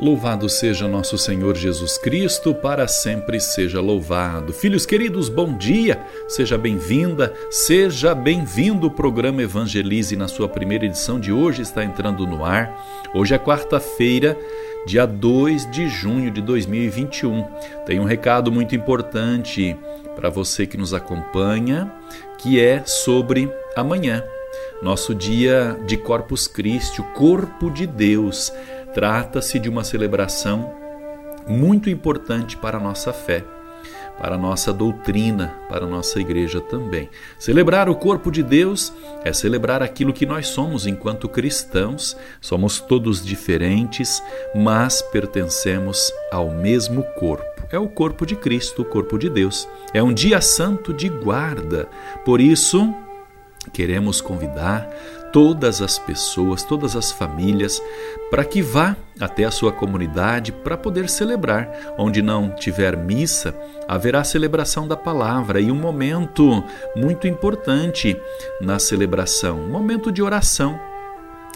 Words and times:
Louvado 0.00 0.48
seja 0.48 0.88
nosso 0.88 1.18
Senhor 1.18 1.54
Jesus 1.54 1.98
Cristo, 1.98 2.54
para 2.54 2.88
sempre 2.88 3.38
seja 3.38 3.82
louvado. 3.82 4.50
Filhos 4.50 4.86
queridos, 4.86 5.28
bom 5.28 5.54
dia, 5.54 6.02
seja 6.26 6.56
bem-vinda, 6.56 7.34
seja 7.50 8.14
bem-vindo. 8.14 8.86
O 8.86 8.90
programa 8.90 9.42
Evangelize, 9.42 10.16
na 10.16 10.26
sua 10.26 10.48
primeira 10.48 10.86
edição 10.86 11.20
de 11.20 11.30
hoje, 11.30 11.60
está 11.60 11.84
entrando 11.84 12.26
no 12.26 12.42
ar. 12.42 12.74
Hoje 13.12 13.34
é 13.34 13.38
quarta-feira, 13.38 14.38
dia 14.86 15.04
2 15.04 15.70
de 15.70 15.86
junho 15.90 16.30
de 16.30 16.40
2021. 16.40 17.44
Tem 17.84 18.00
um 18.00 18.04
recado 18.04 18.50
muito 18.50 18.74
importante 18.74 19.76
para 20.16 20.30
você 20.30 20.66
que 20.66 20.78
nos 20.78 20.94
acompanha, 20.94 21.92
que 22.38 22.58
é 22.58 22.82
sobre 22.86 23.52
amanhã, 23.76 24.24
nosso 24.82 25.14
dia 25.14 25.78
de 25.86 25.98
Corpus 25.98 26.46
Christi, 26.46 27.02
o 27.02 27.04
corpo 27.12 27.70
de 27.70 27.86
Deus. 27.86 28.50
Trata-se 28.92 29.58
de 29.58 29.68
uma 29.68 29.84
celebração 29.84 30.72
muito 31.46 31.88
importante 31.88 32.56
para 32.56 32.78
a 32.78 32.80
nossa 32.80 33.12
fé, 33.12 33.44
para 34.18 34.34
a 34.34 34.38
nossa 34.38 34.72
doutrina, 34.72 35.54
para 35.68 35.84
a 35.84 35.88
nossa 35.88 36.20
igreja 36.20 36.60
também. 36.60 37.08
Celebrar 37.38 37.88
o 37.88 37.94
corpo 37.94 38.30
de 38.30 38.42
Deus 38.42 38.92
é 39.24 39.32
celebrar 39.32 39.82
aquilo 39.82 40.12
que 40.12 40.26
nós 40.26 40.48
somos 40.48 40.86
enquanto 40.86 41.28
cristãos. 41.28 42.16
Somos 42.40 42.80
todos 42.80 43.24
diferentes, 43.24 44.22
mas 44.54 45.00
pertencemos 45.00 46.12
ao 46.30 46.50
mesmo 46.50 47.02
corpo. 47.18 47.44
É 47.70 47.78
o 47.78 47.88
corpo 47.88 48.26
de 48.26 48.34
Cristo, 48.34 48.82
o 48.82 48.84
corpo 48.84 49.16
de 49.16 49.30
Deus. 49.30 49.68
É 49.94 50.02
um 50.02 50.12
dia 50.12 50.40
santo 50.40 50.92
de 50.92 51.08
guarda. 51.08 51.88
Por 52.24 52.40
isso, 52.40 52.92
queremos 53.72 54.20
convidar 54.20 54.90
todas 55.32 55.80
as 55.80 55.98
pessoas, 55.98 56.62
todas 56.62 56.96
as 56.96 57.10
famílias, 57.10 57.80
para 58.30 58.44
que 58.44 58.62
vá 58.62 58.96
até 59.18 59.44
a 59.44 59.50
sua 59.50 59.72
comunidade 59.72 60.52
para 60.52 60.76
poder 60.76 61.08
celebrar. 61.08 61.68
Onde 61.98 62.22
não 62.22 62.50
tiver 62.50 62.96
missa, 62.96 63.54
haverá 63.86 64.24
celebração 64.24 64.88
da 64.88 64.96
palavra 64.96 65.60
e 65.60 65.70
um 65.70 65.76
momento 65.76 66.64
muito 66.96 67.26
importante 67.26 68.16
na 68.60 68.78
celebração, 68.78 69.60
um 69.60 69.68
momento 69.68 70.10
de 70.10 70.22
oração 70.22 70.89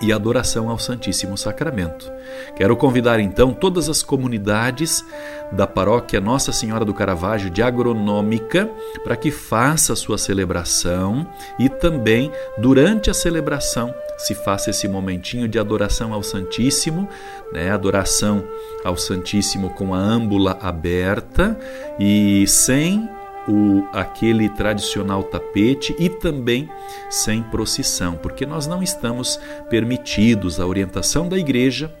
e 0.00 0.12
adoração 0.12 0.70
ao 0.70 0.78
Santíssimo 0.78 1.36
Sacramento. 1.36 2.10
Quero 2.56 2.76
convidar 2.76 3.20
então 3.20 3.52
todas 3.52 3.88
as 3.88 4.02
comunidades 4.02 5.04
da 5.52 5.66
paróquia 5.66 6.20
Nossa 6.20 6.52
Senhora 6.52 6.84
do 6.84 6.94
Caravaggio 6.94 7.50
de 7.50 7.62
Agronômica 7.62 8.70
para 9.02 9.16
que 9.16 9.30
faça 9.30 9.92
a 9.92 9.96
sua 9.96 10.16
celebração 10.16 11.26
e 11.58 11.68
também 11.68 12.30
durante 12.58 13.10
a 13.10 13.14
celebração 13.14 13.94
se 14.16 14.34
faça 14.34 14.70
esse 14.70 14.86
momentinho 14.86 15.48
de 15.48 15.58
adoração 15.58 16.12
ao 16.12 16.22
Santíssimo, 16.22 17.08
né? 17.52 17.70
Adoração 17.70 18.44
ao 18.84 18.96
Santíssimo 18.96 19.70
com 19.70 19.94
a 19.94 19.98
âmbula 19.98 20.58
aberta 20.60 21.58
e 21.98 22.46
sem 22.46 23.08
o, 23.50 23.86
aquele 23.92 24.48
tradicional 24.48 25.22
tapete 25.22 25.94
e 25.98 26.08
também 26.08 26.68
sem 27.08 27.42
procissão, 27.42 28.16
porque 28.16 28.46
nós 28.46 28.66
não 28.66 28.82
estamos 28.82 29.38
permitidos, 29.68 30.60
a 30.60 30.66
orientação 30.66 31.28
da 31.28 31.38
igreja 31.38 31.92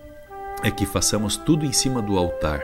é 0.62 0.70
que 0.70 0.84
façamos 0.84 1.36
tudo 1.36 1.64
em 1.64 1.72
cima 1.72 2.02
do 2.02 2.18
altar. 2.18 2.62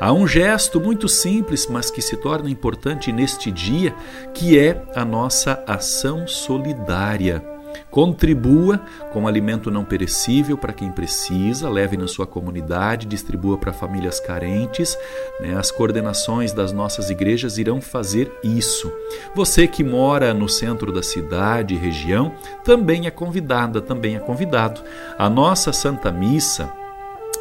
Há 0.00 0.12
um 0.12 0.26
gesto 0.26 0.80
muito 0.80 1.08
simples, 1.08 1.66
mas 1.66 1.90
que 1.90 2.02
se 2.02 2.16
torna 2.16 2.50
importante 2.50 3.10
neste 3.10 3.50
dia, 3.50 3.94
que 4.34 4.58
é 4.58 4.82
a 4.94 5.04
nossa 5.04 5.62
ação 5.66 6.26
solidária. 6.26 7.57
Contribua 7.90 8.80
com 9.12 9.26
alimento 9.26 9.70
não 9.70 9.84
perecível 9.84 10.58
para 10.58 10.72
quem 10.72 10.90
precisa, 10.90 11.70
leve 11.70 11.96
na 11.96 12.06
sua 12.06 12.26
comunidade, 12.26 13.06
distribua 13.06 13.56
para 13.56 13.72
famílias 13.72 14.20
carentes. 14.20 14.96
Né? 15.40 15.56
As 15.56 15.70
coordenações 15.70 16.52
das 16.52 16.72
nossas 16.72 17.08
igrejas 17.08 17.56
irão 17.56 17.80
fazer 17.80 18.30
isso. 18.44 18.92
Você 19.34 19.66
que 19.66 19.82
mora 19.82 20.34
no 20.34 20.48
centro 20.48 20.92
da 20.92 21.02
cidade 21.02 21.74
e 21.74 21.78
região 21.78 22.32
também 22.62 23.06
é 23.06 23.10
convidada, 23.10 23.80
também 23.80 24.16
é 24.16 24.20
convidado. 24.20 24.82
A 25.18 25.30
nossa 25.30 25.72
Santa 25.72 26.12
Missa 26.12 26.70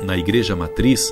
na 0.01 0.17
Igreja 0.17 0.55
Matriz 0.55 1.11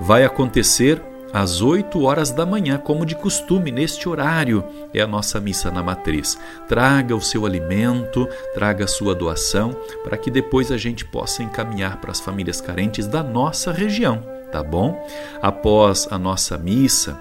vai 0.00 0.24
acontecer 0.24 1.02
às 1.32 1.60
8 1.60 2.02
horas 2.02 2.30
da 2.30 2.44
manhã, 2.44 2.78
como 2.78 3.06
de 3.06 3.14
costume, 3.14 3.70
neste 3.70 4.08
horário 4.08 4.64
é 4.92 5.00
a 5.00 5.06
nossa 5.06 5.40
missa 5.40 5.70
na 5.70 5.82
matriz. 5.82 6.38
Traga 6.68 7.14
o 7.14 7.20
seu 7.20 7.46
alimento, 7.46 8.28
traga 8.54 8.84
a 8.84 8.88
sua 8.88 9.14
doação, 9.14 9.76
para 10.02 10.16
que 10.16 10.30
depois 10.30 10.72
a 10.72 10.76
gente 10.76 11.04
possa 11.04 11.42
encaminhar 11.42 12.00
para 12.00 12.10
as 12.10 12.20
famílias 12.20 12.60
carentes 12.60 13.06
da 13.06 13.22
nossa 13.22 13.72
região, 13.72 14.24
tá 14.50 14.62
bom? 14.62 15.06
Após 15.40 16.08
a 16.10 16.18
nossa 16.18 16.58
missa, 16.58 17.18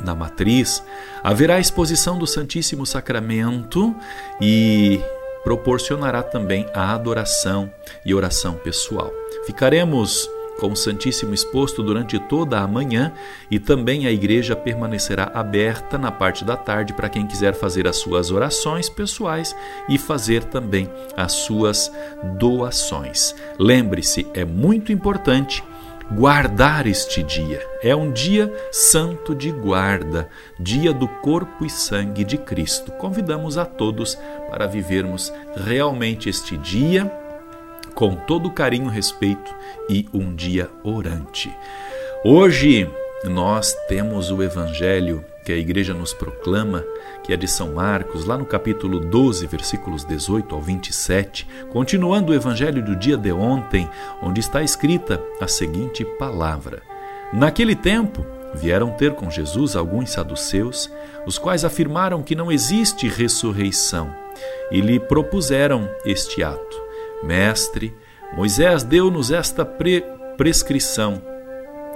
na 0.00 0.14
matriz, 0.14 0.82
haverá 1.22 1.56
a 1.56 1.60
exposição 1.60 2.18
do 2.18 2.26
Santíssimo 2.26 2.86
Sacramento 2.86 3.94
e 4.40 5.00
proporcionará 5.42 6.22
também 6.22 6.66
a 6.74 6.94
adoração 6.94 7.70
e 8.04 8.14
oração 8.14 8.54
pessoal. 8.54 9.10
Ficaremos 9.46 10.30
com 10.58 10.72
o 10.72 10.76
Santíssimo 10.76 11.32
exposto 11.32 11.82
durante 11.82 12.18
toda 12.18 12.58
a 12.60 12.66
manhã 12.66 13.12
e 13.50 13.58
também 13.58 14.06
a 14.06 14.12
igreja 14.12 14.56
permanecerá 14.56 15.30
aberta 15.34 15.96
na 15.96 16.10
parte 16.10 16.44
da 16.44 16.56
tarde 16.56 16.92
para 16.92 17.08
quem 17.08 17.26
quiser 17.26 17.54
fazer 17.54 17.86
as 17.86 17.96
suas 17.96 18.30
orações 18.30 18.88
pessoais 18.88 19.54
e 19.88 19.96
fazer 19.96 20.44
também 20.44 20.90
as 21.16 21.32
suas 21.32 21.92
doações. 22.38 23.34
Lembre-se, 23.58 24.26
é 24.34 24.44
muito 24.44 24.92
importante 24.92 25.62
guardar 26.10 26.86
este 26.86 27.22
dia. 27.22 27.60
É 27.82 27.94
um 27.94 28.10
dia 28.10 28.52
santo 28.72 29.34
de 29.34 29.50
guarda, 29.50 30.28
dia 30.58 30.92
do 30.92 31.06
corpo 31.06 31.64
e 31.64 31.70
sangue 31.70 32.24
de 32.24 32.38
Cristo. 32.38 32.90
Convidamos 32.92 33.58
a 33.58 33.64
todos 33.64 34.18
para 34.50 34.66
vivermos 34.66 35.32
realmente 35.54 36.28
este 36.28 36.56
dia 36.56 37.10
com 37.98 38.14
todo 38.14 38.48
carinho, 38.48 38.88
respeito 38.88 39.52
e 39.88 40.08
um 40.14 40.32
dia 40.32 40.70
orante. 40.84 41.52
Hoje 42.24 42.88
nós 43.24 43.76
temos 43.88 44.30
o 44.30 44.40
evangelho 44.40 45.24
que 45.44 45.50
a 45.50 45.56
igreja 45.56 45.92
nos 45.92 46.14
proclama, 46.14 46.84
que 47.24 47.32
é 47.32 47.36
de 47.36 47.48
São 47.48 47.72
Marcos, 47.72 48.24
lá 48.24 48.38
no 48.38 48.46
capítulo 48.46 49.00
12, 49.00 49.48
versículos 49.48 50.04
18 50.04 50.54
ao 50.54 50.60
27, 50.60 51.44
continuando 51.72 52.30
o 52.30 52.34
evangelho 52.36 52.80
do 52.84 52.94
dia 52.94 53.16
de 53.16 53.32
ontem, 53.32 53.90
onde 54.22 54.38
está 54.38 54.62
escrita 54.62 55.20
a 55.40 55.48
seguinte 55.48 56.04
palavra: 56.04 56.82
Naquele 57.32 57.74
tempo, 57.74 58.24
vieram 58.54 58.92
ter 58.92 59.16
com 59.16 59.28
Jesus 59.28 59.74
alguns 59.74 60.12
saduceus, 60.12 60.88
os 61.26 61.36
quais 61.36 61.64
afirmaram 61.64 62.22
que 62.22 62.36
não 62.36 62.52
existe 62.52 63.08
ressurreição, 63.08 64.14
e 64.70 64.80
lhe 64.80 65.00
propuseram 65.00 65.90
este 66.04 66.44
ato 66.44 66.87
Mestre, 67.22 67.94
Moisés 68.32 68.82
deu-nos 68.82 69.30
esta 69.30 69.64
pre 69.64 70.04
prescrição. 70.36 71.20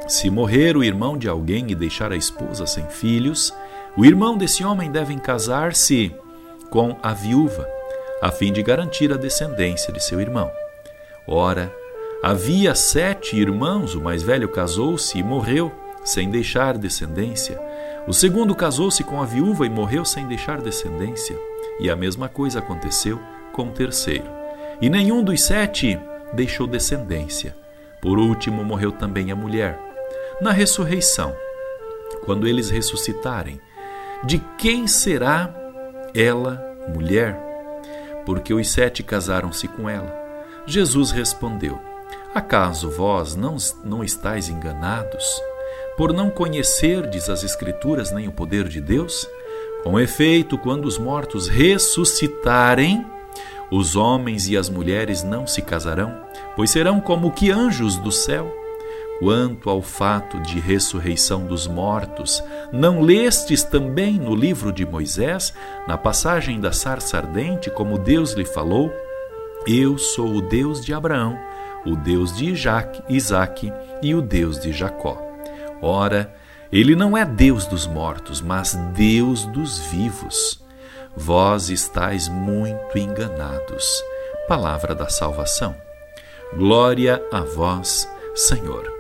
Se 0.08 0.28
morrer 0.28 0.76
o 0.76 0.82
irmão 0.82 1.16
de 1.16 1.28
alguém 1.28 1.70
e 1.70 1.74
deixar 1.74 2.10
a 2.10 2.16
esposa 2.16 2.66
sem 2.66 2.86
filhos, 2.88 3.54
o 3.96 4.04
irmão 4.04 4.36
desse 4.36 4.64
homem 4.64 4.90
deve 4.90 5.14
casar-se 5.16 6.14
com 6.70 6.96
a 7.02 7.12
viúva, 7.12 7.68
a 8.20 8.32
fim 8.32 8.52
de 8.52 8.62
garantir 8.62 9.12
a 9.12 9.16
descendência 9.16 9.92
de 9.92 10.02
seu 10.02 10.20
irmão. 10.20 10.50
Ora, 11.26 11.72
havia 12.22 12.74
sete 12.74 13.36
irmãos, 13.36 13.94
o 13.94 14.00
mais 14.00 14.22
velho 14.22 14.48
casou-se 14.48 15.16
e 15.16 15.22
morreu, 15.22 15.70
sem 16.04 16.30
deixar 16.30 16.76
descendência. 16.76 17.60
O 18.08 18.12
segundo 18.12 18.54
casou-se 18.56 19.04
com 19.04 19.22
a 19.22 19.24
viúva 19.24 19.64
e 19.64 19.70
morreu 19.70 20.04
sem 20.04 20.26
deixar 20.26 20.60
descendência. 20.60 21.38
E 21.78 21.88
a 21.88 21.94
mesma 21.94 22.28
coisa 22.28 22.58
aconteceu 22.58 23.20
com 23.52 23.68
o 23.68 23.72
terceiro. 23.72 24.41
E 24.82 24.90
nenhum 24.90 25.22
dos 25.22 25.40
sete 25.44 25.96
deixou 26.32 26.66
descendência. 26.66 27.54
Por 28.00 28.18
último, 28.18 28.64
morreu 28.64 28.90
também 28.90 29.30
a 29.30 29.36
mulher. 29.36 29.78
Na 30.40 30.50
ressurreição, 30.50 31.32
quando 32.24 32.48
eles 32.48 32.68
ressuscitarem, 32.68 33.60
de 34.24 34.40
quem 34.58 34.88
será 34.88 35.54
ela 36.12 36.60
mulher? 36.92 37.38
Porque 38.26 38.52
os 38.52 38.68
sete 38.68 39.04
casaram-se 39.04 39.68
com 39.68 39.88
ela. 39.88 40.12
Jesus 40.66 41.12
respondeu: 41.12 41.80
Acaso 42.34 42.90
vós 42.90 43.36
não, 43.36 43.56
não 43.84 44.02
estáis 44.02 44.48
enganados? 44.48 45.24
Por 45.96 46.12
não 46.12 46.28
conhecerdes 46.28 47.28
as 47.28 47.44
Escrituras 47.44 48.10
nem 48.10 48.26
o 48.26 48.32
poder 48.32 48.66
de 48.66 48.80
Deus? 48.80 49.28
Com 49.84 50.00
efeito, 50.00 50.58
quando 50.58 50.86
os 50.86 50.98
mortos 50.98 51.46
ressuscitarem, 51.46 53.06
os 53.72 53.96
homens 53.96 54.48
e 54.48 54.56
as 54.56 54.68
mulheres 54.68 55.22
não 55.22 55.46
se 55.46 55.62
casarão, 55.62 56.14
pois 56.54 56.68
serão 56.68 57.00
como 57.00 57.32
que 57.32 57.50
anjos 57.50 57.96
do 57.96 58.12
céu. 58.12 58.54
Quanto 59.18 59.70
ao 59.70 59.80
fato 59.80 60.38
de 60.40 60.60
ressurreição 60.60 61.46
dos 61.46 61.66
mortos, 61.66 62.44
não 62.70 63.00
lestes 63.00 63.62
também 63.62 64.18
no 64.18 64.34
livro 64.34 64.72
de 64.72 64.84
Moisés, 64.84 65.54
na 65.88 65.96
passagem 65.96 66.60
da 66.60 66.70
sarça 66.70 67.16
ardente, 67.16 67.70
como 67.70 67.98
Deus 67.98 68.32
lhe 68.32 68.44
falou? 68.44 68.92
Eu 69.66 69.96
sou 69.96 70.34
o 70.34 70.42
Deus 70.42 70.84
de 70.84 70.92
Abraão, 70.92 71.38
o 71.86 71.96
Deus 71.96 72.36
de 72.36 72.52
Isaac 73.08 73.72
e 74.02 74.14
o 74.14 74.20
Deus 74.20 74.58
de 74.60 74.70
Jacó. 74.70 75.16
Ora, 75.80 76.34
ele 76.70 76.94
não 76.94 77.16
é 77.16 77.24
Deus 77.24 77.64
dos 77.64 77.86
mortos, 77.86 78.42
mas 78.42 78.74
Deus 78.92 79.46
dos 79.46 79.78
vivos. 79.78 80.61
Vós 81.16 81.68
estáis 81.68 82.26
muito 82.28 82.96
enganados. 82.96 84.02
Palavra 84.48 84.94
da 84.94 85.08
salvação. 85.10 85.76
Glória 86.56 87.22
a 87.30 87.40
vós, 87.40 88.08
Senhor. 88.34 88.90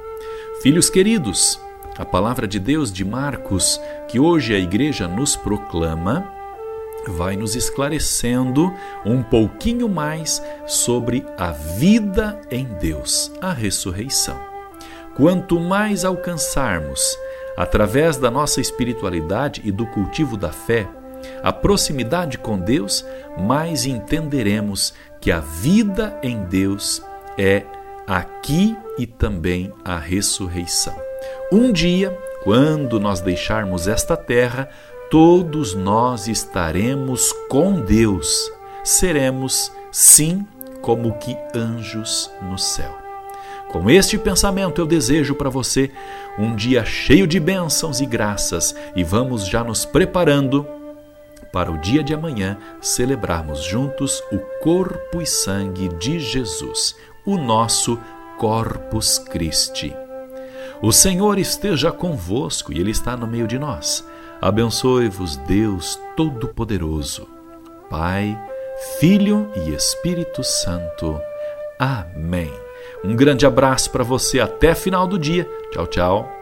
Filhos 0.60 0.90
queridos, 0.90 1.58
a 1.96 2.04
palavra 2.04 2.46
de 2.46 2.58
Deus 2.58 2.92
de 2.92 3.02
Marcos, 3.02 3.80
que 4.08 4.20
hoje 4.20 4.54
a 4.54 4.58
igreja 4.58 5.08
nos 5.08 5.36
proclama, 5.36 6.30
vai 7.08 7.34
nos 7.34 7.56
esclarecendo 7.56 8.72
um 9.04 9.22
pouquinho 9.22 9.88
mais 9.88 10.42
sobre 10.66 11.24
a 11.38 11.50
vida 11.50 12.38
em 12.50 12.64
Deus, 12.64 13.32
a 13.40 13.52
ressurreição. 13.52 14.38
Quanto 15.16 15.58
mais 15.58 16.04
alcançarmos, 16.04 17.18
através 17.56 18.18
da 18.18 18.30
nossa 18.30 18.60
espiritualidade 18.60 19.62
e 19.64 19.72
do 19.72 19.86
cultivo 19.86 20.36
da 20.36 20.52
fé, 20.52 20.88
a 21.42 21.52
proximidade 21.52 22.38
com 22.38 22.58
Deus, 22.58 23.04
mais 23.38 23.86
entenderemos 23.86 24.94
que 25.20 25.30
a 25.30 25.40
vida 25.40 26.18
em 26.22 26.42
Deus 26.44 27.02
é 27.38 27.64
aqui 28.06 28.76
e 28.98 29.06
também 29.06 29.72
a 29.84 29.96
ressurreição. 29.96 30.94
Um 31.50 31.72
dia, 31.72 32.16
quando 32.42 32.98
nós 32.98 33.20
deixarmos 33.20 33.86
esta 33.86 34.16
terra, 34.16 34.68
todos 35.10 35.74
nós 35.74 36.26
estaremos 36.26 37.32
com 37.48 37.80
Deus. 37.80 38.50
Seremos, 38.82 39.72
sim, 39.90 40.46
como 40.80 41.12
que 41.18 41.36
anjos 41.54 42.30
no 42.42 42.58
céu. 42.58 43.02
Com 43.70 43.88
este 43.88 44.18
pensamento 44.18 44.80
eu 44.80 44.86
desejo 44.86 45.34
para 45.34 45.48
você 45.48 45.90
um 46.38 46.54
dia 46.54 46.84
cheio 46.84 47.26
de 47.26 47.40
bênçãos 47.40 48.00
e 48.00 48.06
graças 48.06 48.74
e 48.94 49.02
vamos 49.02 49.46
já 49.46 49.64
nos 49.64 49.86
preparando 49.86 50.66
para 51.52 51.70
o 51.70 51.78
dia 51.78 52.02
de 52.02 52.14
amanhã 52.14 52.56
celebrarmos 52.80 53.62
juntos 53.62 54.22
o 54.32 54.38
corpo 54.60 55.20
e 55.20 55.26
sangue 55.26 55.88
de 55.98 56.18
Jesus, 56.18 56.96
o 57.24 57.36
nosso 57.36 57.98
Corpus 58.38 59.18
Christi. 59.18 59.94
O 60.80 60.90
Senhor 60.90 61.38
esteja 61.38 61.92
convosco 61.92 62.72
e 62.72 62.80
Ele 62.80 62.90
está 62.90 63.16
no 63.16 63.26
meio 63.26 63.46
de 63.46 63.58
nós. 63.58 64.04
Abençoe-vos, 64.40 65.36
Deus 65.36 65.96
Todo-Poderoso, 66.16 67.28
Pai, 67.88 68.36
Filho 68.98 69.48
e 69.54 69.72
Espírito 69.72 70.42
Santo. 70.42 71.20
Amém. 71.78 72.52
Um 73.04 73.14
grande 73.14 73.46
abraço 73.46 73.90
para 73.90 74.02
você 74.02 74.40
até 74.40 74.74
final 74.74 75.06
do 75.06 75.18
dia. 75.18 75.48
Tchau, 75.70 75.86
tchau. 75.86 76.41